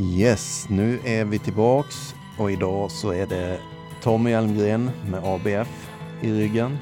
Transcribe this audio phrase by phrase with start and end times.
[0.00, 3.58] Yes, nu är vi tillbaks och idag så är det
[4.02, 6.78] Tommy Almgren med ABF i ryggen.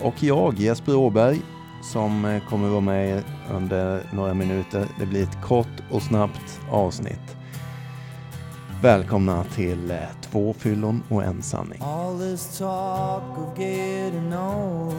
[0.00, 1.40] Och jag, Jesper Åberg,
[1.82, 3.22] som kommer vara med
[3.52, 4.86] under några minuter.
[4.98, 7.36] Det blir ett kort och snabbt avsnitt.
[8.82, 11.78] Välkomna till eh, Två fyllon och en sanning.
[11.82, 14.94] All this talk of getting old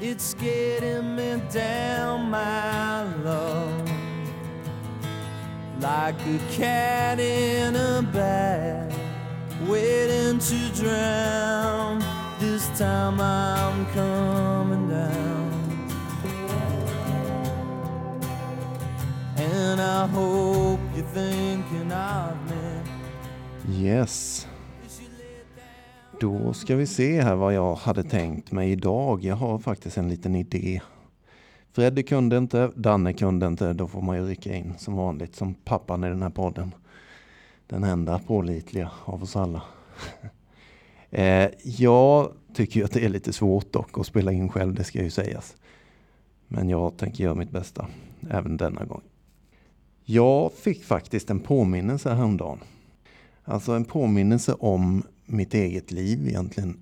[0.00, 3.89] It's getting me down my love
[5.80, 8.92] Like a cat in a bag
[9.66, 12.04] Waiting to drown
[12.38, 15.50] This time I'm coming down
[19.36, 22.60] And I hope you're thinking of me
[23.68, 24.46] Yes.
[26.20, 29.24] Då ska vi se här vad jag hade tänkt mig idag.
[29.24, 30.80] Jag har faktiskt en liten idé.
[31.72, 33.72] Freddy kunde inte, Danne kunde inte.
[33.72, 36.74] Då får man ju rycka in som vanligt som pappan i den här podden.
[37.66, 39.62] Den enda pålitliga av oss alla.
[41.10, 44.84] eh, jag tycker ju att det är lite svårt dock att spela in själv, det
[44.84, 45.56] ska ju sägas.
[46.48, 47.86] Men jag tänker göra mitt bästa,
[48.30, 49.02] även denna gång.
[50.04, 52.58] Jag fick faktiskt en påminnelse häromdagen.
[53.44, 56.80] Alltså en påminnelse om mitt eget liv egentligen.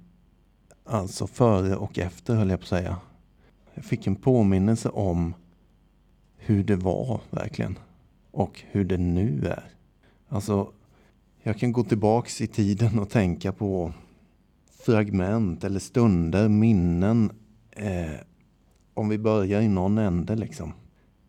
[0.84, 2.96] Alltså före och efter höll jag på att säga.
[3.78, 5.34] Jag fick en påminnelse om
[6.36, 7.78] hur det var verkligen.
[8.30, 9.64] Och hur det nu är.
[10.28, 10.72] Alltså,
[11.42, 13.92] jag kan gå tillbaks i tiden och tänka på
[14.84, 17.30] fragment eller stunder, minnen.
[17.70, 18.20] Eh,
[18.94, 20.72] om vi börjar i någon ände liksom.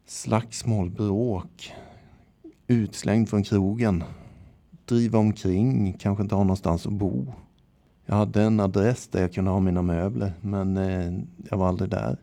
[0.06, 1.73] Slagsmål, bråk,
[2.67, 4.03] utslängd från krogen,
[4.86, 7.34] driva omkring, kanske inte ha någonstans att bo.
[8.06, 11.13] Jag hade en adress där jag kunde ha mina möbler, men eh,
[11.50, 12.17] jag var aldrig där.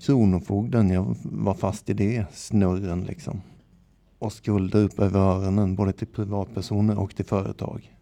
[0.00, 3.40] Kronofogden, jag var fast i det, snurren liksom.
[4.18, 7.96] Och skulder upp över öronen, både till privatpersoner och till företag.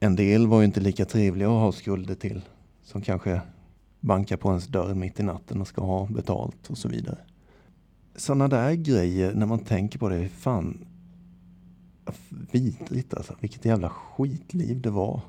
[0.00, 2.42] En del var ju inte lika trevliga att ha skulder till,
[2.82, 3.40] som kanske
[4.00, 7.18] bankar på ens dörr mitt i natten och ska ha betalt och så vidare.
[8.16, 10.84] Sådana där grejer, när man tänker på det, fan,
[12.50, 13.34] vidrigt alltså.
[13.40, 15.20] Vilket jävla skitliv det var.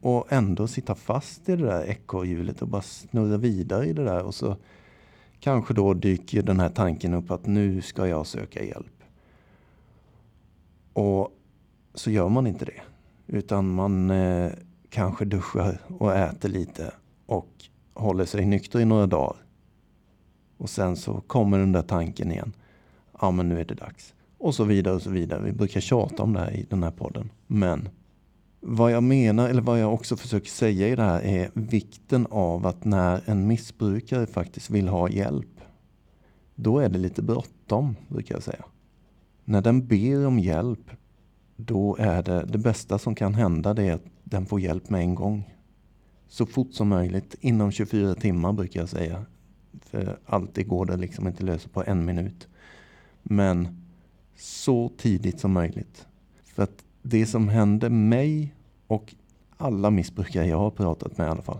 [0.00, 4.22] Och ändå sitta fast i det där ekorrhjulet och bara snurra vidare i det där.
[4.22, 4.56] Och så
[5.40, 9.02] kanske då dyker den här tanken upp att nu ska jag söka hjälp.
[10.92, 11.36] Och
[11.94, 12.80] så gör man inte det.
[13.26, 14.52] Utan man eh,
[14.90, 16.94] kanske duschar och äter lite
[17.26, 17.48] och
[17.94, 19.36] håller sig nykter i några dagar.
[20.56, 22.52] Och sen så kommer den där tanken igen.
[23.20, 24.14] Ja, men nu är det dags.
[24.38, 25.42] Och så vidare och så vidare.
[25.42, 27.30] Vi brukar tjata om det här i den här podden.
[27.46, 27.88] Men
[28.60, 32.66] vad jag menar, eller vad jag också försöker säga i det här är vikten av
[32.66, 35.60] att när en missbrukare faktiskt vill ha hjälp,
[36.54, 38.64] då är det lite bråttom, brukar jag säga.
[39.44, 40.90] När den ber om hjälp,
[41.56, 45.00] då är det det bästa som kan hända det är att den får hjälp med
[45.00, 45.54] en gång.
[46.28, 49.24] Så fort som möjligt, inom 24 timmar brukar jag säga.
[49.80, 52.48] För alltid går det liksom inte att lösa på en minut.
[53.22, 53.84] Men
[54.36, 56.06] så tidigt som möjligt.
[56.44, 58.54] För att det som hände mig
[58.86, 59.14] och
[59.56, 61.58] alla missbrukare jag har pratat med i alla fall.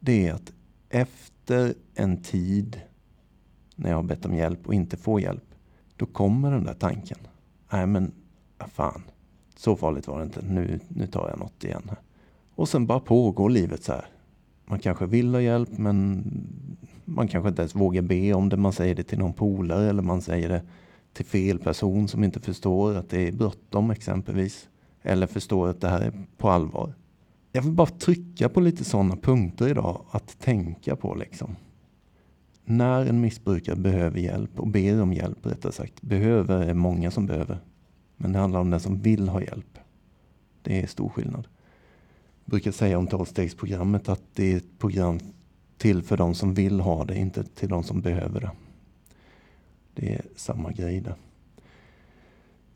[0.00, 0.52] Det är att
[0.88, 2.80] efter en tid
[3.76, 5.54] när jag har bett om hjälp och inte får hjälp.
[5.96, 7.18] Då kommer den där tanken.
[7.72, 8.12] Nej men,
[8.58, 9.02] fan.
[9.56, 10.42] Så farligt var det inte.
[10.42, 11.82] Nu, nu tar jag något igen.
[11.88, 11.98] här.
[12.54, 14.06] Och sen bara pågår livet så här.
[14.64, 16.24] Man kanske vill ha hjälp men
[17.04, 18.56] man kanske inte ens vågar be om det.
[18.56, 20.62] Man säger det till någon polare eller man säger det
[21.12, 24.68] till fel person som inte förstår att det är bråttom exempelvis.
[25.06, 26.94] Eller förstår att det här är på allvar.
[27.52, 31.56] Jag vill bara trycka på lite sådana punkter idag att tänka på liksom.
[32.64, 36.02] När en missbrukare behöver hjälp och ber om hjälp rättare sagt.
[36.02, 37.58] Behöver är många som behöver.
[38.16, 39.78] Men det handlar om den som vill ha hjälp.
[40.62, 41.48] Det är stor skillnad.
[42.44, 45.18] Jag brukar säga om tolvstegsprogrammet att det är ett program
[45.78, 48.50] till för de som vill ha det, inte till de som behöver det.
[49.94, 51.14] Det är samma grej där.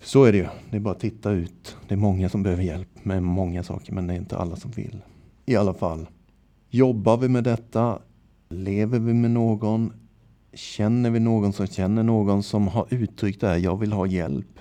[0.00, 0.46] Så är det ju.
[0.70, 1.76] Det är bara att titta ut.
[1.88, 4.70] Det är många som behöver hjälp med många saker, men det är inte alla som
[4.70, 5.02] vill.
[5.46, 6.08] I alla fall.
[6.70, 7.98] Jobbar vi med detta?
[8.48, 9.92] Lever vi med någon?
[10.52, 14.58] Känner vi någon som känner någon som har uttryckt det här, jag vill ha hjälp?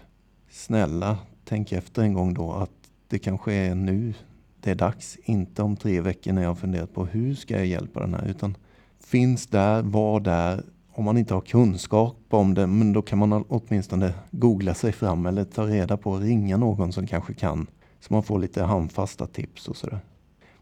[0.50, 2.72] Snälla, tänk efter en gång då att
[3.08, 4.14] det kanske är nu
[4.62, 5.18] det är dags.
[5.24, 8.28] Inte om tre veckor när jag har funderat på hur ska jag hjälpa den här.
[8.28, 8.58] Utan
[9.00, 10.64] finns där, var där,
[11.00, 15.26] om man inte har kunskap om det, men då kan man åtminstone googla sig fram
[15.26, 17.68] eller ta reda på och ringa någon som kanske kan.
[18.00, 20.00] Så man får lite handfasta tips och sådär.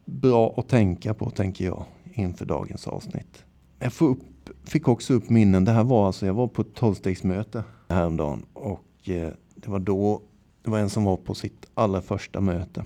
[0.06, 3.44] Bra att tänka på, tänker jag, inför dagens avsnitt.
[3.80, 4.24] Jag får upp
[4.64, 5.66] fick också upp minnen.
[5.66, 10.22] Det här var alltså, jag var på ett tolvstegsmöte häromdagen och eh, det var då,
[10.64, 12.84] det var en som var på sitt allra första möte.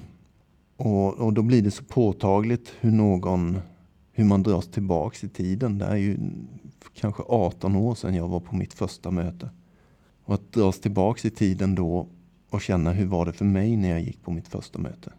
[0.77, 3.59] Och, och då blir det så påtagligt hur någon,
[4.21, 5.77] hur man dras tillbaks i tiden.
[5.77, 6.18] Det är ju
[6.94, 9.50] kanske 18 år sedan jag var på mitt första möte.
[10.23, 12.07] Och att dras tillbaks i tiden då
[12.50, 15.12] och känna hur var det för mig när jag gick på mitt första möte.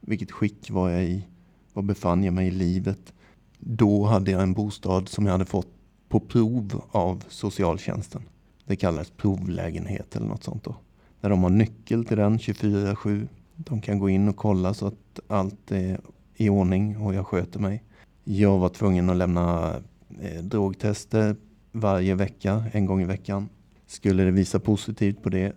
[0.00, 1.26] Vilket skick var jag i?
[1.72, 3.12] Var befann jag mig i livet?
[3.58, 5.72] Då hade jag en bostad som jag hade fått
[6.08, 8.22] på prov av socialtjänsten.
[8.64, 10.76] Det kallas provlägenhet eller något sånt då.
[11.20, 13.28] Där de har nyckel till den 24-7.
[13.56, 16.00] De kan gå in och kolla så att allt är
[16.34, 17.82] i ordning och jag sköter mig.
[18.24, 19.76] Jag var tvungen att lämna
[20.20, 21.36] eh, drogtester
[21.72, 23.48] varje vecka, en gång i veckan.
[23.86, 25.52] Skulle det visa positivt på det,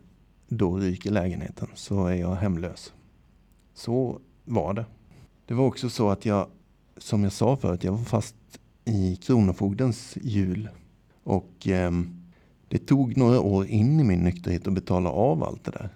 [0.47, 1.67] då ryker lägenheten.
[1.73, 2.93] Så är jag hemlös.
[3.73, 4.85] Så var det.
[5.45, 6.47] Det var också så att jag,
[6.97, 8.35] som jag sa förut, jag var fast
[8.85, 10.69] i Kronofogdens hjul.
[11.23, 11.91] Och eh,
[12.67, 15.89] det tog några år in i min nykterhet att betala av allt det där.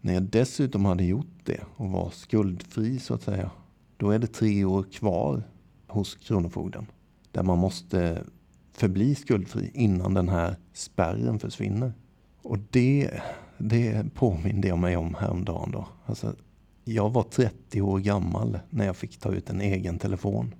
[0.00, 3.50] När jag dessutom hade gjort det och var skuldfri så att säga.
[3.96, 5.42] Då är det tre år kvar
[5.86, 6.86] hos Kronofogden.
[7.32, 8.24] Där man måste
[8.72, 11.92] förbli skuldfri innan den här spärren försvinner.
[12.42, 13.10] Och det,
[13.58, 15.70] det påminde jag mig om häromdagen.
[15.70, 15.88] Då.
[16.06, 16.34] Alltså,
[16.84, 20.54] jag var 30 år gammal när jag fick ta ut en egen telefon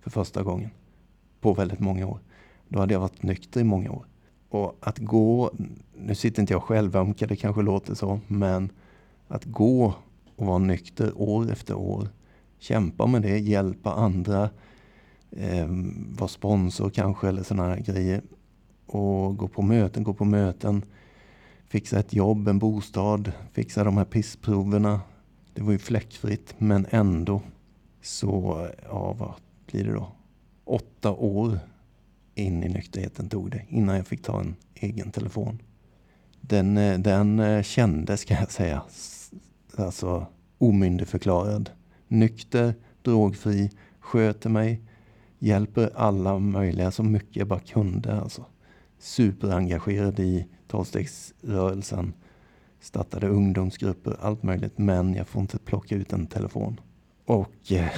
[0.00, 0.70] för första gången
[1.40, 2.20] på väldigt många år.
[2.68, 4.06] Då hade jag varit nykter i många år.
[4.48, 5.50] Och att gå,
[5.98, 8.70] nu sitter inte jag själv ömka, det kanske låter så, men
[9.28, 9.94] att gå
[10.36, 12.08] och vara nykter år efter år,
[12.60, 14.50] kämpa med det, hjälpa andra,
[15.30, 15.68] eh,
[16.18, 18.22] vara sponsor kanske eller sådana grejer.
[18.86, 20.84] Och gå på möten, gå på möten,
[21.68, 25.00] fixa ett jobb, en bostad, fixa de här pissproverna.
[25.54, 27.42] Det var ju fläckfritt men ändå
[28.02, 29.34] så, ja vad
[29.66, 30.12] blir det då?
[30.70, 31.58] åtta år
[32.34, 35.62] in i nykterheten tog det innan jag fick ta en egen telefon.
[36.40, 38.82] Den, eh, den eh, kändes, kan jag säga,
[39.76, 40.26] alltså
[40.58, 41.70] omyndigförklarad.
[42.10, 43.70] Nykter, drogfri,
[44.00, 44.80] sköter mig,
[45.38, 48.20] hjälper alla möjliga så mycket jag bara kunde.
[48.20, 48.44] Alltså.
[48.98, 52.12] Superengagerad i tolvstegsrörelsen,
[52.80, 54.78] startade ungdomsgrupper, allt möjligt.
[54.78, 56.80] Men jag får inte plocka ut en telefon.
[57.24, 57.88] Och eh,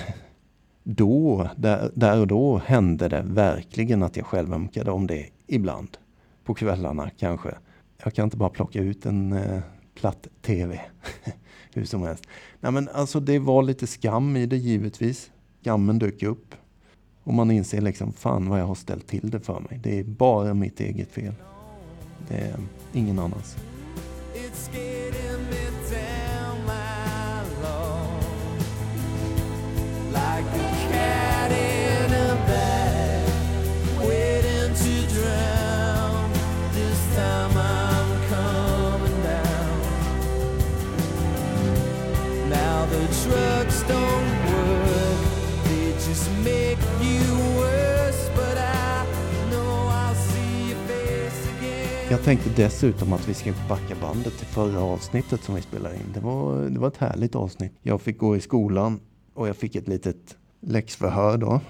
[0.84, 5.98] då, där, där och då hände det verkligen att jag själv ömkade om det ibland.
[6.44, 7.54] På kvällarna kanske.
[8.04, 9.60] Jag kan inte bara plocka ut en eh,
[9.94, 10.80] platt TV
[11.76, 12.24] hur som helst.
[12.60, 15.30] Nej, men alltså det var lite skam i det givetvis.
[15.60, 16.54] Skammen dök upp.
[17.24, 19.80] Och man inser liksom, fan vad jag har ställt till det för mig.
[19.82, 21.34] Det är bara mitt eget fel.
[22.28, 22.56] Det är
[22.92, 23.56] ingen annans.
[52.12, 56.12] Jag tänkte dessutom att vi ska backa bandet till förra avsnittet som vi spelade in.
[56.14, 57.72] Det var, det var ett härligt avsnitt.
[57.82, 59.00] Jag fick gå i skolan
[59.34, 61.60] och jag fick ett litet läxförhör då.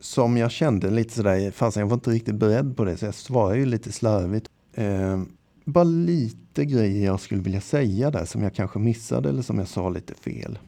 [0.00, 3.14] Som jag kände lite sådär, fast jag var inte riktigt beredd på det så jag
[3.14, 4.48] svarade ju lite slarvigt.
[4.74, 5.22] Eh,
[5.64, 9.68] bara lite grejer jag skulle vilja säga där som jag kanske missade eller som jag
[9.68, 10.58] sa lite fel.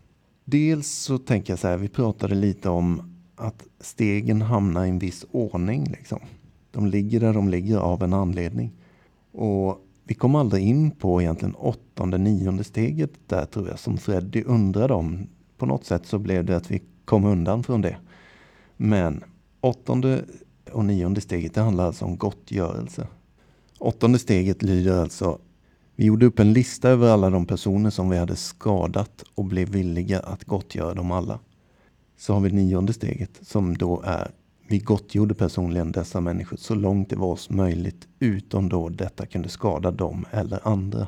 [0.45, 4.99] Dels så tänker jag så här, vi pratade lite om att stegen hamnar i en
[4.99, 5.85] viss ordning.
[5.85, 6.21] Liksom.
[6.71, 8.73] De ligger där de ligger av en anledning.
[9.33, 14.43] Och vi kom aldrig in på egentligen åttonde, nionde steget där tror jag som Freddy
[14.43, 15.27] undrade om.
[15.57, 17.97] På något sätt så blev det att vi kom undan från det.
[18.77, 19.25] Men
[19.61, 20.25] åttonde
[20.73, 23.07] och nionde steget det handlar alltså om gottgörelse.
[23.79, 25.39] Åttonde steget lyder alltså
[26.01, 29.69] vi gjorde upp en lista över alla de personer som vi hade skadat och blev
[29.69, 31.39] villiga att gottgöra dem alla.
[32.17, 34.31] Så har vi nionde steget som då är
[34.71, 39.49] vi gottgjorde personligen dessa människor så långt det var oss möjligt utom då detta kunde
[39.49, 41.07] skada dem eller andra.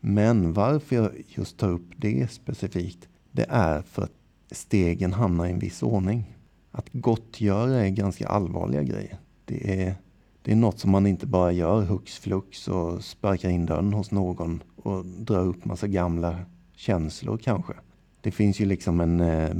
[0.00, 4.12] Men varför jag just tar upp det specifikt, det är för att
[4.50, 6.36] stegen hamnar i en viss ordning.
[6.70, 9.18] Att gottgöra är ganska allvarliga grejer.
[9.44, 9.94] Det är,
[10.42, 14.10] det är något som man inte bara gör hux flux och sparkar in dörren hos
[14.10, 16.38] någon och drar upp massa gamla
[16.74, 17.72] känslor kanske.
[18.20, 19.54] Det finns ju liksom en, eh,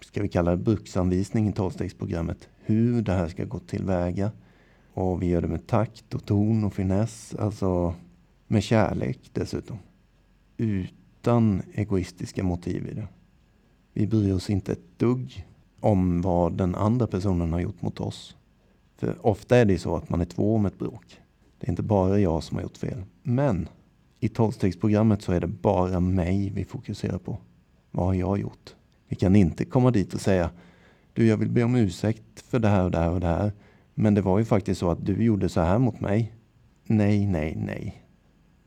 [0.00, 4.32] ska vi kalla det bruksanvisning i tolvstegsprogrammet hur det här ska gå tillväga.
[4.94, 7.94] Och vi gör det med takt och ton och finess, alltså
[8.46, 9.78] med kärlek dessutom.
[10.56, 13.08] Utan egoistiska motiv i det.
[13.92, 15.46] Vi bryr oss inte ett dugg
[15.80, 18.36] om vad den andra personen har gjort mot oss.
[18.96, 21.20] För ofta är det ju så att man är två om ett bråk.
[21.58, 23.02] Det är inte bara jag som har gjort fel.
[23.22, 23.68] Men
[24.20, 27.38] i tolvstegsprogrammet så är det bara mig vi fokuserar på.
[27.90, 28.74] Vad har jag gjort?
[29.08, 30.50] Vi kan inte komma dit och säga
[31.14, 33.52] du, jag vill be om ursäkt för det här och det här och det här.
[33.94, 36.34] Men det var ju faktiskt så att du gjorde så här mot mig.
[36.84, 38.02] Nej, nej, nej.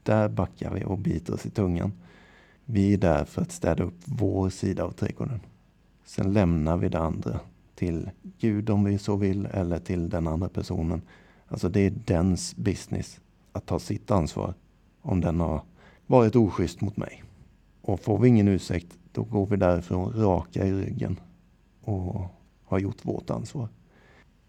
[0.04, 1.94] Där backar vi och biter oss i tungan.
[2.66, 5.40] Vi är där för att städa upp vår sida av trädgården.
[6.06, 7.40] Sen lämnar vi det andra
[7.76, 11.02] till Gud om vi så vill eller till den andra personen.
[11.48, 13.20] Alltså det är dens business
[13.52, 14.54] att ta sitt ansvar
[15.02, 15.62] om den har
[16.06, 17.24] varit oschysst mot mig.
[17.82, 21.20] Och får vi ingen ursäkt, då går vi därifrån raka i ryggen
[21.82, 22.37] och
[22.68, 23.70] har gjort vårt ansvar.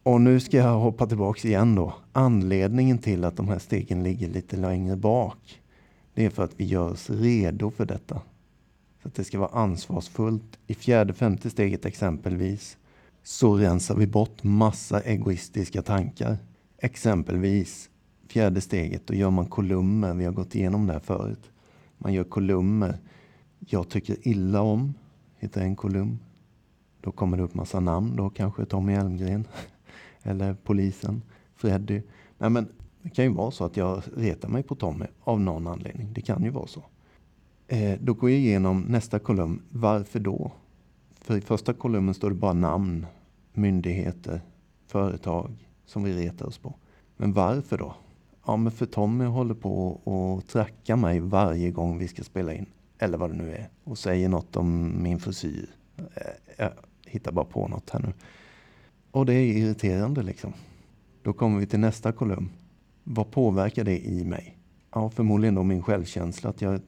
[0.02, 1.94] Och nu ska jag hoppa tillbaks igen då.
[2.12, 5.62] Anledningen till att de här stegen ligger lite längre bak,
[6.14, 8.22] det är för att vi gör oss redo för detta.
[9.02, 10.58] Så att det ska vara ansvarsfullt.
[10.66, 12.76] I fjärde, femte steget exempelvis,
[13.22, 16.38] så rensar vi bort massa egoistiska tankar.
[16.78, 17.90] Exempelvis
[18.28, 20.14] fjärde steget, då gör man kolumner.
[20.14, 21.50] Vi har gått igenom det här förut.
[21.98, 22.98] Man gör kolumner.
[23.58, 24.94] Jag tycker illa om,
[25.38, 26.18] heter en kolumn.
[27.08, 28.16] Då kommer det upp massa namn.
[28.16, 29.46] Då kanske Tommy Elmgren
[30.22, 31.22] eller polisen,
[31.54, 32.02] Freddy.
[32.38, 32.68] Nej, men
[33.02, 36.12] det kan ju vara så att jag retar mig på Tommy av någon anledning.
[36.12, 36.82] Det kan ju vara så.
[37.66, 39.62] Eh, då går jag igenom nästa kolumn.
[39.70, 40.52] Varför då?
[41.20, 43.06] För i första kolumnen står det bara namn,
[43.52, 44.40] myndigheter,
[44.86, 46.74] företag som vi retar oss på.
[47.16, 47.94] Men varför då?
[48.46, 52.66] Ja, men för Tommy håller på och trackar mig varje gång vi ska spela in.
[52.98, 53.68] Eller vad det nu är.
[53.84, 55.68] Och säger något om min frisyr.
[56.56, 56.68] Eh,
[57.10, 58.12] hittar bara på något här nu.
[59.10, 60.52] Och det är irriterande liksom.
[61.22, 62.50] Då kommer vi till nästa kolumn.
[63.04, 64.58] Vad påverkar det i mig?
[64.94, 66.50] Ja, förmodligen då min självkänsla.
[66.50, 66.80] Att jag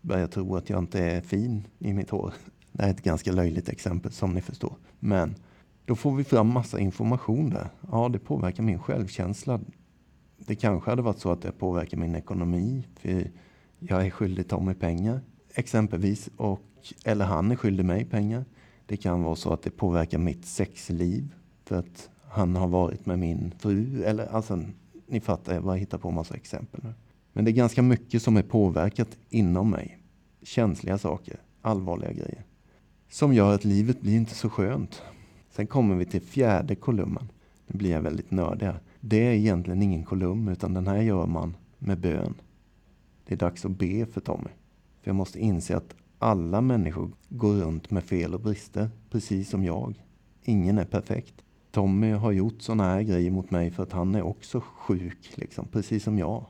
[0.00, 2.34] börjar tro att jag inte är fin i mitt hår.
[2.72, 4.74] Det är ett ganska löjligt exempel som ni förstår.
[4.98, 5.34] Men
[5.84, 7.68] då får vi fram massa information där.
[7.90, 9.60] Ja, det påverkar min självkänsla.
[10.36, 12.86] Det kanske hade varit så att det påverkar min ekonomi.
[12.96, 13.30] För
[13.78, 15.20] jag är skyldig Tommy pengar
[15.54, 16.30] exempelvis.
[16.36, 16.62] Och,
[17.04, 18.44] eller han är skyldig mig pengar.
[18.86, 21.34] Det kan vara så att det påverkar mitt sexliv.
[21.64, 24.04] För att han har varit med min fru.
[24.04, 24.62] Eller alltså,
[25.06, 26.94] ni fattar, jag bara hittar på massa exempel nu.
[27.32, 29.98] Men det är ganska mycket som är påverkat inom mig.
[30.42, 32.44] Känsliga saker, allvarliga grejer.
[33.10, 35.02] Som gör att livet blir inte så skönt.
[35.50, 37.28] Sen kommer vi till fjärde kolumnen.
[37.66, 38.80] Nu blir jag väldigt nördig här.
[39.00, 42.34] Det är egentligen ingen kolumn utan den här gör man med bön.
[43.26, 44.50] Det är dags att be för Tommy.
[45.02, 49.64] För jag måste inse att alla människor går runt med fel och brister, precis som
[49.64, 50.02] jag.
[50.42, 51.34] Ingen är perfekt.
[51.70, 55.66] Tommy har gjort sådana här grejer mot mig för att han är också sjuk, liksom,
[55.72, 56.46] precis som jag.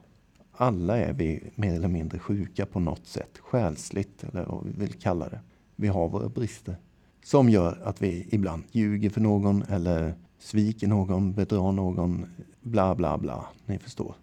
[0.53, 4.93] Alla är vi mer eller mindre sjuka på något sätt, själsligt eller vad vi vill
[4.93, 5.41] kalla det.
[5.77, 6.77] Vi har våra brister
[7.25, 12.27] som gör att vi ibland ljuger för någon eller sviker någon, bedrar någon,
[12.61, 13.47] bla bla bla.
[13.67, 14.15] Ni förstår.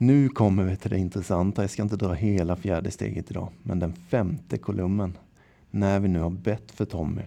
[0.00, 1.62] Nu kommer vi till det intressanta.
[1.62, 5.18] Jag ska inte dra hela fjärde steget idag, men den femte kolumnen.
[5.70, 7.22] När vi nu har bett för Tommy.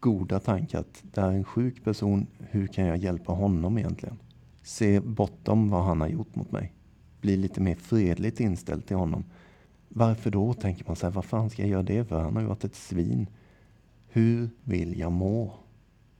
[0.00, 2.26] Goda tankar att det är en sjuk person.
[2.38, 4.18] Hur kan jag hjälpa honom egentligen?
[4.62, 6.72] Se bortom vad han har gjort mot mig.
[7.20, 9.24] Bli lite mer fredligt inställd till honom.
[9.88, 11.10] Varför då, tänker man sig.
[11.10, 12.20] vad fan ska jag göra det för?
[12.20, 13.26] Han har ju varit ett svin.
[14.08, 15.54] Hur vill jag må?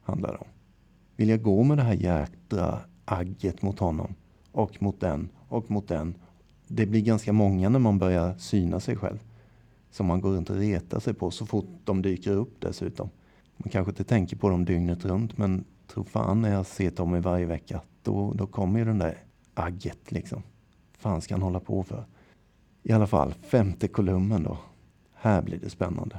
[0.03, 0.49] Handlar det om.
[1.17, 4.15] Vill jag gå med det här jäkla agget mot honom?
[4.53, 6.15] Och mot den och mot den.
[6.67, 9.19] Det blir ganska många när man börjar syna sig själv.
[9.91, 13.11] Som man går runt och retar sig på så fort de dyker upp dessutom.
[13.57, 17.21] Man kanske inte tänker på dem dygnet runt men tro fan när jag ser Tommy
[17.21, 17.81] varje vecka.
[18.03, 19.19] Då, då kommer ju den där
[19.55, 20.43] agget liksom.
[20.99, 22.05] fan ska han hålla på för?
[22.83, 24.59] I alla fall, femte kolumnen då.
[25.15, 26.19] Här blir det spännande.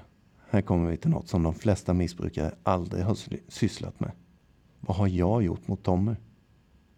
[0.50, 3.18] Här kommer vi till något som de flesta missbrukare aldrig har
[3.52, 4.12] sysslat med.
[4.80, 6.16] Vad har jag gjort mot Tommy?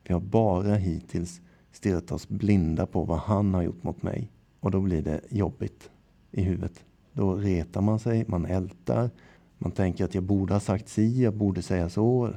[0.03, 1.41] Vi har bara hittills
[1.71, 4.31] stirrat oss blinda på vad han har gjort mot mig.
[4.59, 5.89] Och då blir det jobbigt
[6.31, 6.85] i huvudet.
[7.13, 9.09] Då retar man sig, man ältar.
[9.57, 12.29] Man tänker att jag borde ha sagt si, jag borde säga så.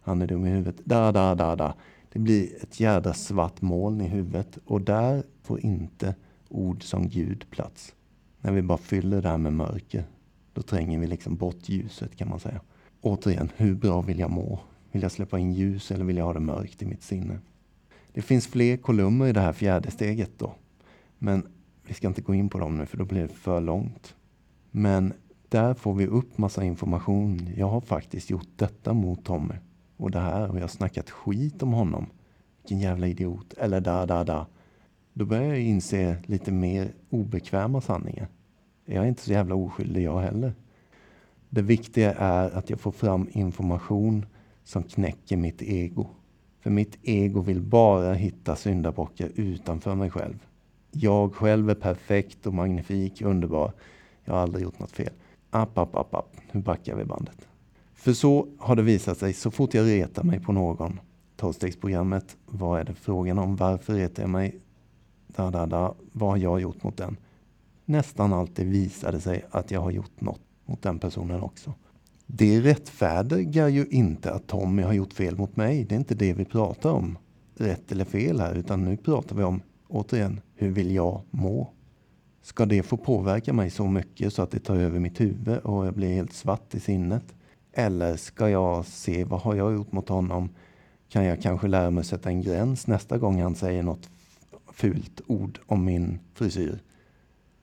[0.00, 0.76] Han är dum i huvudet.
[0.84, 1.74] Da, da, da, da.
[2.12, 4.58] Det blir ett jädra svart moln i huvudet.
[4.64, 6.14] Och där får inte
[6.48, 7.94] ord som Gud plats.
[8.40, 10.04] När vi bara fyller det här med mörker.
[10.52, 12.60] Då tränger vi liksom bort ljuset kan man säga.
[13.00, 14.60] Återigen, hur bra vill jag må?
[14.96, 17.38] Vill jag släppa in ljus eller vill jag ha det mörkt i mitt sinne?
[18.12, 20.54] Det finns fler kolumner i det här fjärde steget då.
[21.18, 21.46] Men
[21.86, 24.14] vi ska inte gå in på dem nu för då blir det för långt.
[24.70, 25.12] Men
[25.48, 27.48] där får vi upp massa information.
[27.56, 29.54] Jag har faktiskt gjort detta mot Tommy.
[29.96, 32.06] Och det här och jag har snackat skit om honom.
[32.62, 33.54] Vilken jävla idiot.
[33.58, 34.46] Eller da, da, da.
[35.12, 38.28] Då börjar jag inse lite mer obekväma sanningar.
[38.84, 40.54] Jag är inte så jävla oskyldig jag heller.
[41.50, 44.26] Det viktiga är att jag får fram information
[44.66, 46.06] som knäcker mitt ego.
[46.60, 50.46] För mitt ego vill bara hitta syndabockar utanför mig själv.
[50.90, 53.72] Jag själv är perfekt och magnifik, underbar.
[54.24, 55.12] Jag har aldrig gjort något fel.
[55.50, 56.36] App, app, app, app.
[56.52, 57.48] Nu backar vi bandet.
[57.94, 61.00] För så har det visat sig så fort jag retar mig på någon.
[61.36, 63.56] Tolvstegsprogrammet, vad är det frågan om?
[63.56, 64.60] Varför retar jag mig?
[65.26, 65.94] Da, da, da.
[66.12, 67.16] Vad har jag gjort mot den?
[67.84, 71.74] Nästan alltid visade sig att jag har gjort något mot den personen också.
[72.26, 75.84] Det rättfärdigar ju inte att Tommy har gjort fel mot mig.
[75.84, 77.18] Det är inte det vi pratar om.
[77.54, 81.72] Rätt eller fel här, utan nu pratar vi om, återigen, hur vill jag må?
[82.42, 85.86] Ska det få påverka mig så mycket så att det tar över mitt huvud och
[85.86, 87.34] jag blir helt svart i sinnet?
[87.72, 90.48] Eller ska jag se, vad har jag gjort mot honom?
[91.08, 94.10] Kan jag kanske lära mig sätta en gräns nästa gång han säger något
[94.72, 96.78] fult ord om min frisyr?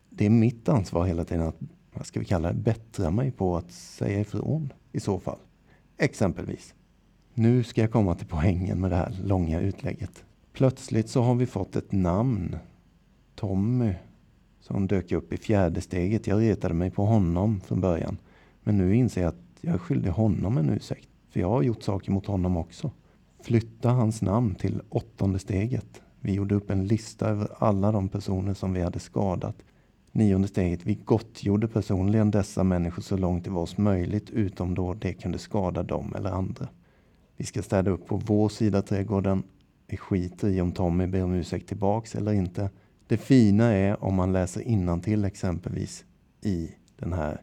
[0.10, 1.60] Det är mitt ansvar hela tiden att,
[1.94, 5.40] vad ska vi kalla det, bättra mig på att säga ifrån i så fall.
[5.98, 6.74] Exempelvis.
[7.34, 10.24] Nu ska jag komma till poängen med det här långa utlägget.
[10.54, 12.56] Plötsligt så har vi fått ett namn.
[13.36, 13.94] Tommy.
[14.60, 16.28] Som dök upp i fjärde steget.
[16.28, 18.18] Jag retade mig på honom från början.
[18.64, 21.10] Men nu inser jag att jag är skyldig honom en ursäkt.
[21.30, 22.92] För jag har gjort saker mot honom också.
[23.44, 26.02] Flytta hans namn till åttonde steget.
[26.20, 29.56] Vi gjorde upp en lista över alla de personer som vi hade skadat.
[30.15, 30.86] Nionde steget.
[30.86, 35.38] Vi gottgjorde personligen dessa människor så långt det var oss möjligt utom då det kunde
[35.38, 36.67] skada dem eller andra.
[37.38, 39.43] Vi ska städa upp på vår sida trädgården.
[39.88, 42.70] Vi skiter i om Tommy ber om ursäkt tillbaks eller inte.
[43.08, 46.05] Det fina är om man läser innantill exempelvis
[46.41, 47.41] i den här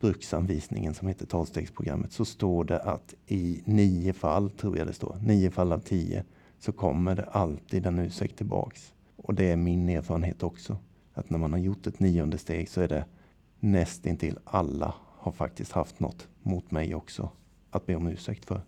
[0.00, 5.16] bruksanvisningen som heter tolvstegsprogrammet så står det att i nio fall, tror jag det står,
[5.22, 6.24] nio fall av tio
[6.58, 8.92] så kommer det alltid en ursäkt tillbaks.
[9.16, 10.76] Och det är min erfarenhet också.
[11.14, 13.04] Att när man har gjort ett nionde steg så är det
[13.60, 17.30] nästintill alla har faktiskt haft något mot mig också
[17.70, 18.60] att be om ursäkt för.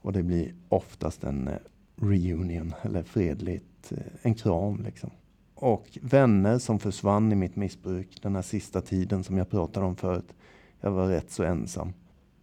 [0.00, 1.54] Och det blir oftast en eh,
[1.96, 5.10] reunion eller fredligt, eh, en kram liksom.
[5.54, 9.96] Och vänner som försvann i mitt missbruk den här sista tiden som jag pratade om
[9.96, 10.34] förut.
[10.80, 11.92] Jag var rätt så ensam.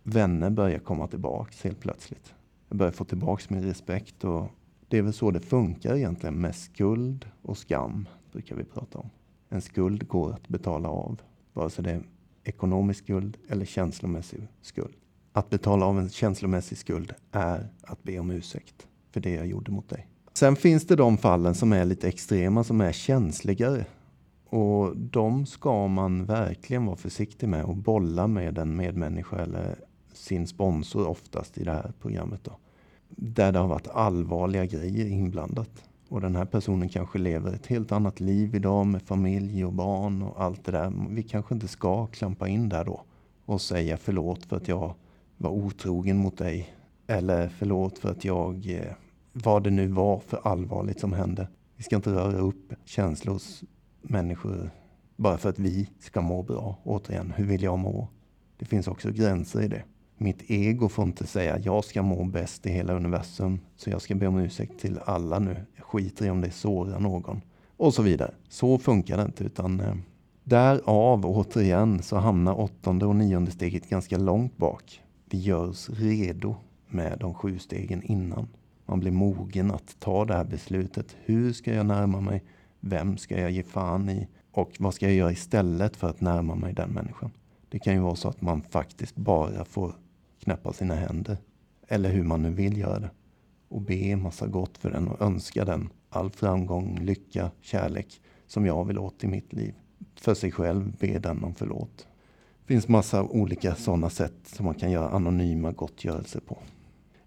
[0.04, 2.34] Vänner börjar komma tillbaks helt plötsligt.
[2.68, 4.48] Jag börjar få tillbaks min respekt och
[4.88, 9.10] det är väl så det funkar egentligen med skuld och skam brukar vi prata om.
[9.50, 11.22] En skuld går att betala av,
[11.54, 12.04] vare sig det är
[12.44, 14.96] ekonomisk skuld eller känslomässig skuld.
[15.34, 19.72] Att betala av en känslomässig skuld är att be om ursäkt för det jag gjorde
[19.72, 20.08] mot dig.
[20.34, 23.86] Sen finns det de fallen som är lite extrema, som är känsligare.
[24.50, 29.76] Och de ska man verkligen vara försiktig med och bolla med en medmänniska eller
[30.14, 32.44] sin sponsor oftast i det här programmet.
[32.44, 32.58] Då.
[33.10, 35.89] Där det har varit allvarliga grejer inblandat.
[36.10, 40.22] Och den här personen kanske lever ett helt annat liv idag med familj och barn
[40.22, 40.94] och allt det där.
[41.10, 43.02] Vi kanske inte ska klampa in där då
[43.46, 44.94] och säga förlåt för att jag
[45.38, 46.74] var otrogen mot dig.
[47.08, 48.94] Eller förlåt för att jag, eh,
[49.34, 51.48] vad det nu var för allvarligt som hände.
[51.76, 53.64] Vi ska inte röra upp känslor hos
[54.02, 54.72] människor
[55.16, 56.78] bara för att vi ska må bra.
[56.84, 58.08] Återigen, hur vill jag må?
[58.58, 59.84] Det finns också gränser i det.
[60.22, 63.60] Mitt ego får inte säga jag ska må bäst i hela universum.
[63.76, 65.66] Så jag ska be om ursäkt till alla nu.
[65.76, 67.42] Jag skiter i om det sårar någon.
[67.78, 68.34] Och så vidare.
[68.50, 69.44] Så funkar det inte.
[69.44, 69.96] Utan eh,
[70.44, 75.02] därav återigen så hamnar åttonde och nionde steget ganska långt bak.
[75.30, 76.56] Vi gör oss redo
[76.88, 78.48] med de sju stegen innan.
[78.86, 81.16] Man blir mogen att ta det här beslutet.
[81.26, 82.44] Hur ska jag närma mig?
[82.80, 84.28] Vem ska jag ge fan i?
[84.52, 87.32] Och vad ska jag göra istället för att närma mig den människan?
[87.70, 89.94] Det kan ju vara så att man faktiskt bara får
[90.40, 91.38] knäppa sina händer.
[91.88, 93.10] Eller hur man nu vill göra det.
[93.68, 98.66] Och be en massa gott för den och önska den all framgång, lycka, kärlek som
[98.66, 99.74] jag vill åt i mitt liv.
[100.16, 102.08] För sig själv be den om förlåt.
[102.62, 106.58] Det finns massa olika sådana sätt som man kan göra anonyma gottgörelser på.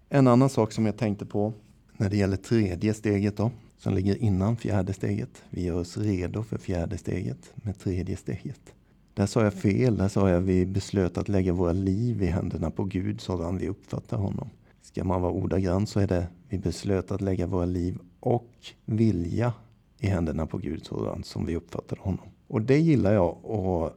[0.09, 1.53] En annan sak som jag tänkte på
[1.97, 5.43] när det gäller tredje steget då, som ligger innan fjärde steget.
[5.49, 8.73] Vi gör oss redo för fjärde steget med tredje steget.
[9.13, 9.97] Där sa jag fel.
[9.97, 13.67] Där sa jag vi beslöt att lägga våra liv i händerna på Gud sådan vi
[13.67, 14.49] uppfattar honom.
[14.81, 18.51] Ska man vara ordagrann så är det vi beslöt att lägga våra liv och
[18.85, 19.53] vilja
[19.99, 22.25] i händerna på Gud sådan som vi uppfattar honom.
[22.47, 23.93] Och det gillar jag att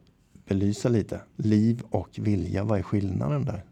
[0.49, 1.21] belysa lite.
[1.37, 3.65] Liv och vilja, vad är skillnaden där?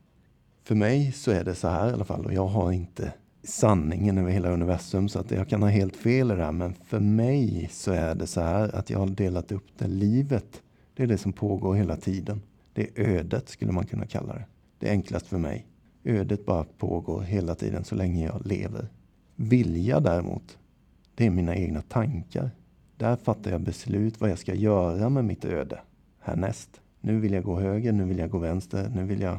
[0.62, 4.18] För mig så är det så här i alla fall och jag har inte sanningen
[4.18, 6.52] över hela universum så att jag kan ha helt fel i det här.
[6.52, 9.87] Men för mig så är det så här att jag har delat upp det.
[9.87, 10.62] Livet,
[10.94, 12.42] det är det som pågår hela tiden.
[12.72, 14.44] Det är ödet skulle man kunna kalla det.
[14.78, 15.66] Det är enklast för mig.
[16.04, 18.88] Ödet bara pågår hela tiden så länge jag lever.
[19.37, 20.59] Vilja däremot,
[21.14, 22.50] det är mina egna tankar.
[22.96, 25.80] Där fattar jag beslut vad jag ska göra med mitt öde
[26.20, 26.80] härnäst.
[27.00, 29.38] Nu vill jag gå höger, nu vill jag gå vänster, nu vill jag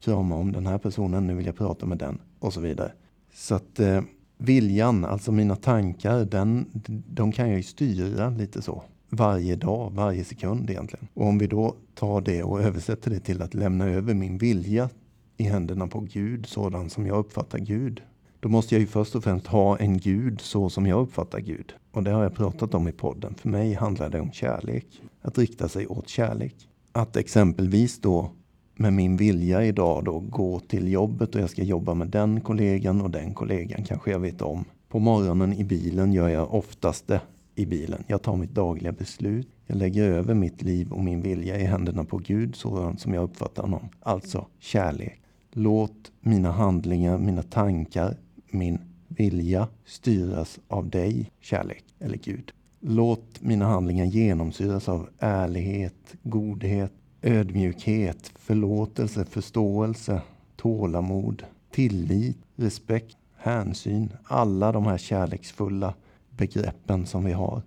[0.00, 2.92] krama om den här personen, nu vill jag prata med den och så vidare.
[3.32, 4.02] Så att eh,
[4.38, 6.66] viljan, alltså mina tankar, den,
[7.06, 8.82] de kan jag ju styra lite så.
[9.08, 11.08] Varje dag, varje sekund egentligen.
[11.14, 14.90] Och om vi då tar det och översätter det till att lämna över min vilja
[15.36, 18.02] i händerna på Gud, sådan som jag uppfattar Gud.
[18.40, 21.72] Då måste jag ju först och främst ha en Gud så som jag uppfattar Gud.
[21.92, 23.34] Och det har jag pratat om i podden.
[23.34, 24.86] För mig handlar det om kärlek.
[25.22, 26.54] Att rikta sig åt kärlek.
[26.92, 28.30] Att exempelvis då
[28.74, 33.00] med min vilja idag då gå till jobbet och jag ska jobba med den kollegan
[33.00, 34.64] och den kollegan kanske jag vet om.
[34.88, 37.20] På morgonen i bilen gör jag oftast det
[37.56, 38.04] i bilen.
[38.06, 39.48] Jag tar mitt dagliga beslut.
[39.66, 43.24] Jag lägger över mitt liv och min vilja i händerna på Gud så som jag
[43.24, 43.88] uppfattar honom.
[44.00, 45.20] Alltså kärlek.
[45.52, 48.16] Låt mina handlingar, mina tankar,
[48.50, 52.52] min vilja styras av dig, kärlek eller Gud.
[52.80, 56.92] Låt mina handlingar genomsyras av ärlighet, godhet,
[57.22, 60.20] ödmjukhet, förlåtelse, förståelse,
[60.56, 64.12] tålamod, tillit, respekt, hänsyn.
[64.24, 65.94] Alla de här kärleksfulla
[66.36, 67.62] begreppen som vi har.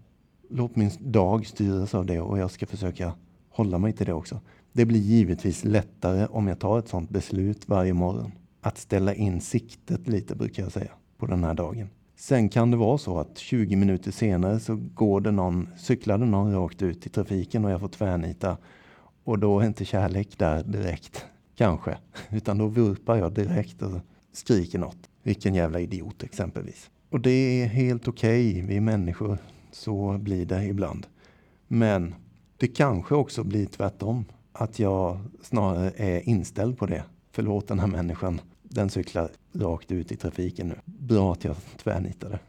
[0.50, 3.14] Låt min dag styras av det och jag ska försöka
[3.50, 4.40] hålla mig till det också.
[4.74, 8.32] Det blir givetvis lättare om jag tar ett sådant beslut varje morgon.
[8.62, 11.90] Att ställa in siktet lite brukar jag säga på den här dagen.
[12.16, 16.54] Sen kan det vara så att 20 minuter senare så går det någon, cyklade någon
[16.54, 18.58] rakt ut i trafiken och jag får tvärnita.
[19.24, 21.98] Och då är inte kärlek där direkt, kanske.
[22.30, 24.00] Utan då vurpar jag direkt och
[24.34, 25.10] skriker något.
[25.24, 26.90] Vilken jävla idiot exempelvis.
[27.10, 28.62] Och det är helt okej, okay.
[28.62, 29.38] vi är människor.
[29.72, 31.08] Så blir det ibland.
[31.68, 32.16] Men
[32.58, 34.26] det kanske också blir tvärtom.
[34.52, 37.04] Att jag snarare är inställd på det.
[37.32, 38.42] Förlåt den här människan.
[38.64, 40.76] Den cyklar rakt ut i trafiken nu.
[40.86, 42.40] Bra att jag tvärnitade.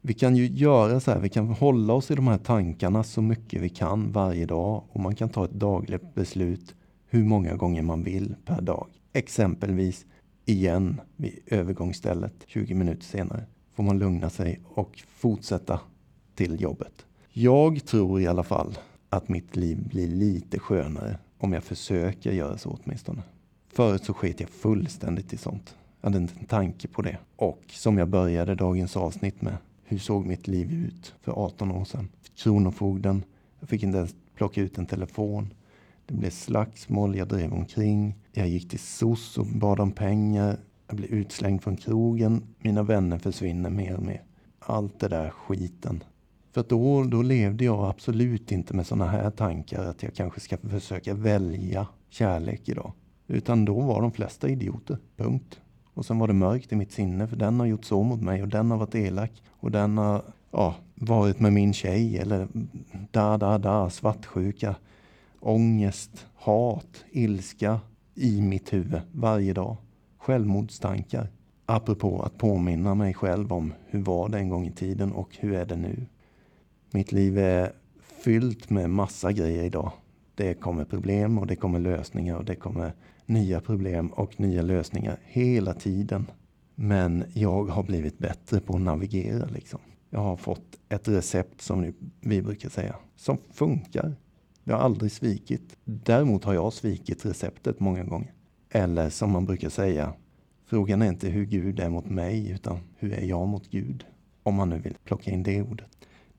[0.00, 3.22] Vi kan ju göra så här, vi kan hålla oss i de här tankarna så
[3.22, 6.74] mycket vi kan varje dag och man kan ta ett dagligt beslut
[7.08, 8.86] hur många gånger man vill per dag.
[9.12, 10.06] Exempelvis
[10.44, 13.44] igen vid övergångsstället 20 minuter senare
[13.80, 15.80] får man lugna sig och fortsätta
[16.34, 17.06] till jobbet.
[17.32, 22.58] Jag tror i alla fall att mitt liv blir lite skönare om jag försöker göra
[22.58, 23.22] så åtminstone.
[23.72, 25.76] Förut så sket jag fullständigt i sånt.
[26.00, 27.18] Jag hade inte en tanke på det.
[27.36, 29.56] Och som jag började dagens avsnitt med.
[29.84, 32.08] Hur såg mitt liv ut för 18 år sedan?
[32.36, 33.24] Kronofogden.
[33.60, 35.54] Jag fick inte ens plocka ut en telefon.
[36.06, 38.14] Det blev slagsmål, jag drev omkring.
[38.32, 40.56] Jag gick till SOS och bad om pengar.
[40.90, 42.42] Jag blir utslängd från krogen.
[42.58, 44.22] Mina vänner försvinner mer och mer.
[44.58, 46.04] Allt det där skiten.
[46.52, 50.56] För då, då levde jag absolut inte med sådana här tankar att jag kanske ska
[50.56, 52.92] försöka välja kärlek idag.
[53.26, 54.98] Utan då var de flesta idioter.
[55.16, 55.60] Punkt.
[55.94, 58.42] Och sen var det mörkt i mitt sinne för den har gjort så mot mig
[58.42, 59.42] och den har varit elak.
[59.50, 62.48] Och den har ja, varit med min tjej eller
[63.10, 64.74] da, da, da, svartsjuka,
[65.40, 67.80] ångest, hat, ilska
[68.14, 69.76] i mitt huvud varje dag.
[70.20, 71.28] Självmordstankar.
[71.66, 75.52] Apropå att påminna mig själv om hur var det en gång i tiden och hur
[75.52, 76.06] är det nu.
[76.90, 77.72] Mitt liv är
[78.24, 79.92] fyllt med massa grejer idag.
[80.34, 82.92] Det kommer problem och det kommer lösningar och det kommer
[83.26, 86.26] nya problem och nya lösningar hela tiden.
[86.74, 89.46] Men jag har blivit bättre på att navigera.
[89.46, 89.80] Liksom.
[90.10, 94.14] Jag har fått ett recept som vi brukar säga, som funkar.
[94.64, 95.76] Jag har aldrig svikit.
[95.84, 98.32] Däremot har jag svikit receptet många gånger.
[98.70, 100.12] Eller som man brukar säga,
[100.66, 104.04] frågan är inte hur Gud är mot mig, utan hur är jag mot Gud?
[104.42, 105.86] Om man nu vill plocka in det ordet.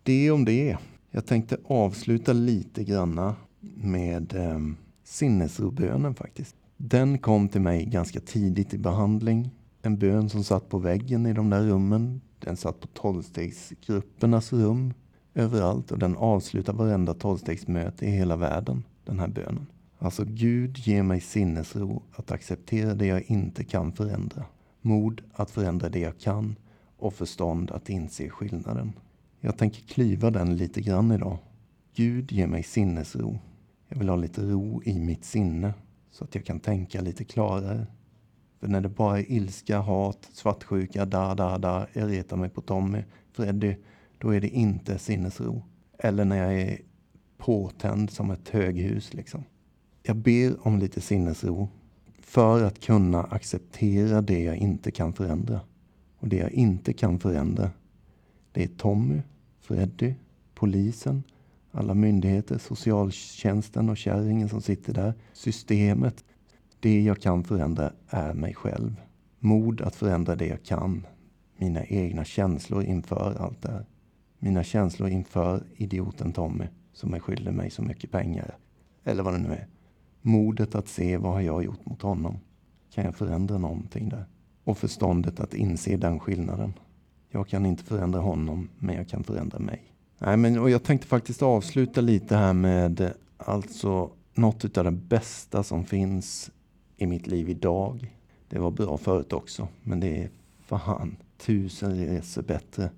[0.04, 0.78] Det om det.
[1.12, 3.36] Jag tänkte avsluta lite granna
[3.76, 4.60] med eh,
[5.04, 6.56] sinnesrobönen faktiskt.
[6.78, 9.50] Den kom till mig ganska tidigt i behandling.
[9.82, 12.22] En bön som satt på väggen i de där rummen.
[12.40, 14.94] Den satt på tolvstegsgruppernas rum
[15.34, 19.68] överallt och den avslutar varenda tolvstegsmöte i hela världen, den här bönen.
[20.04, 24.46] Alltså Gud ger mig sinnesro att acceptera det jag inte kan förändra.
[24.82, 26.56] Mod att förändra det jag kan
[26.98, 28.94] och förstånd att inse skillnaden.
[29.40, 31.38] Jag tänker klyva den lite grann idag.
[31.96, 33.40] Gud ger mig sinnesro.
[33.88, 35.74] Jag vill ha lite ro i mitt sinne
[36.12, 37.88] så att jag kan tänka lite klarare.
[38.60, 42.62] För när det bara är ilska, hat, svartsjuka, da, da, da, jag retar mig på
[42.62, 43.76] Tommy, Freddy,
[44.18, 45.64] då är det inte sinnesro.
[45.98, 46.82] Eller när jag är
[47.38, 49.44] påtänd som ett höghus liksom.
[50.04, 51.70] Jag ber om lite sinnesro
[52.20, 55.60] för att kunna acceptera det jag inte kan förändra.
[56.20, 57.72] Och det jag inte kan förändra,
[58.52, 59.22] det är Tommy,
[59.62, 60.14] Freddy,
[60.54, 61.24] polisen,
[61.72, 66.24] alla myndigheter, socialtjänsten och kärringen som sitter där, systemet.
[66.80, 68.96] Det jag kan förändra är mig själv.
[69.40, 71.08] Mod att förändra det jag kan.
[71.58, 73.86] Mina egna känslor inför allt det här.
[74.40, 78.58] Mina känslor inför idioten Tommy som är skyldig mig så mycket pengar.
[79.04, 79.68] Eller vad det nu är.
[80.22, 82.40] Modet att se vad har jag gjort mot honom.
[82.94, 84.26] Kan jag förändra någonting där?
[84.64, 86.74] Och förståndet att inse den skillnaden.
[87.30, 89.84] Jag kan inte förändra honom, men jag kan förändra mig.
[90.20, 95.64] Nej, men, och jag tänkte faktiskt avsluta lite här med alltså något av det bästa
[95.64, 96.52] som finns
[96.98, 98.16] i mitt liv idag.
[98.50, 100.30] Det var bra förut också, men det är
[100.60, 102.90] fan tusen resor bättre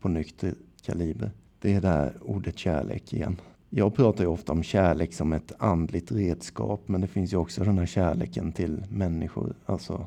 [0.00, 1.30] på nykter kaliber.
[1.60, 3.40] Det är där ordet kärlek igen.
[3.70, 7.64] Jag pratar ju ofta om kärlek som ett andligt redskap, men det finns ju också
[7.64, 9.54] den här kärleken till människor.
[9.66, 10.06] Alltså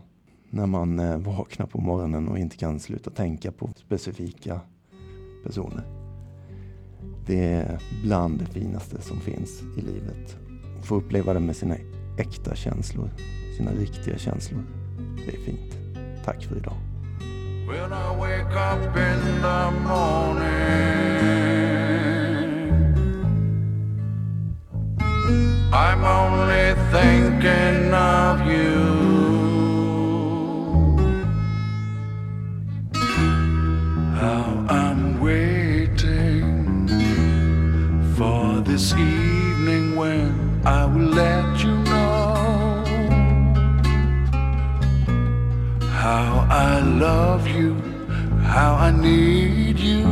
[0.49, 4.61] när man eh, vaknar på morgonen och inte kan sluta tänka på specifika
[5.43, 5.83] personer.
[7.27, 10.37] Det är bland det finaste som finns i livet.
[10.79, 11.75] Att få uppleva det med sina
[12.17, 13.09] äkta känslor,
[13.57, 14.63] sina riktiga känslor.
[15.25, 15.77] Det är fint.
[16.25, 16.77] Tack för idag.
[25.73, 28.81] I'm only thinking of you.
[34.19, 36.89] How I'm waiting
[38.17, 42.83] for this evening when I will let you know
[45.89, 47.75] how I love you,
[48.43, 50.03] how I need you,